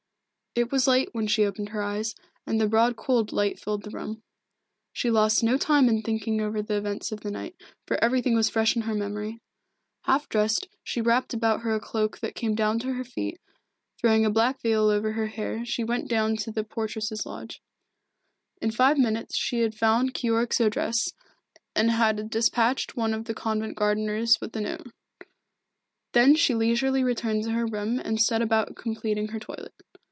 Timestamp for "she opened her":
1.27-1.81